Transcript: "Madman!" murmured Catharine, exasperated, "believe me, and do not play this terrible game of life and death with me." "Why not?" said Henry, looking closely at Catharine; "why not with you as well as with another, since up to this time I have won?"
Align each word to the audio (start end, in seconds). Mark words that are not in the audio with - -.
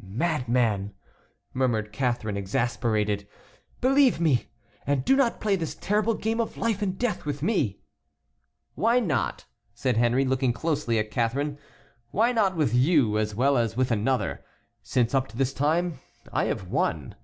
"Madman!" 0.00 0.94
murmured 1.52 1.92
Catharine, 1.92 2.36
exasperated, 2.36 3.26
"believe 3.80 4.20
me, 4.20 4.46
and 4.86 5.04
do 5.04 5.16
not 5.16 5.40
play 5.40 5.56
this 5.56 5.74
terrible 5.74 6.14
game 6.14 6.40
of 6.40 6.56
life 6.56 6.82
and 6.82 6.96
death 6.96 7.24
with 7.26 7.42
me." 7.42 7.80
"Why 8.76 9.00
not?" 9.00 9.44
said 9.74 9.96
Henry, 9.96 10.24
looking 10.24 10.52
closely 10.52 11.00
at 11.00 11.10
Catharine; 11.10 11.58
"why 12.12 12.30
not 12.30 12.54
with 12.54 12.72
you 12.72 13.18
as 13.18 13.34
well 13.34 13.58
as 13.58 13.76
with 13.76 13.90
another, 13.90 14.44
since 14.84 15.14
up 15.16 15.26
to 15.26 15.36
this 15.36 15.52
time 15.52 15.98
I 16.32 16.44
have 16.44 16.68
won?" 16.68 17.16